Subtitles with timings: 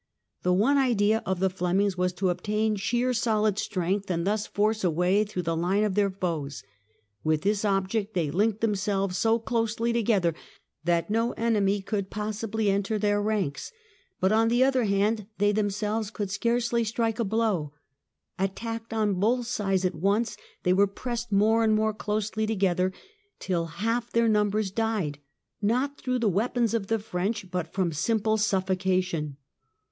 [0.41, 4.47] The one idea of the Flem ings was to obtain sheer solid strength and thus
[4.47, 6.63] force a way through the Hne of their foes;
[7.23, 10.33] with this object they linked themselves so closely together
[10.83, 13.71] that no enemy could possibly enter their ranks,
[14.19, 17.71] but on the other hand they themselves could scarcely strike a blow.
[18.39, 22.91] Attacked on both sides at once, they w^ere pressed more and more closely together
[23.37, 25.19] till half their number died,
[25.61, 29.37] not through the weapons of the French, but from simple suffocation.